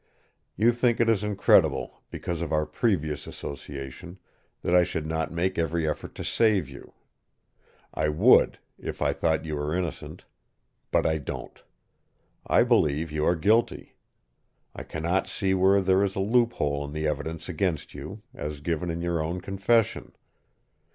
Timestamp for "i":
4.73-4.81, 7.93-8.09, 9.03-9.13, 11.05-11.19, 12.47-12.63, 14.75-14.81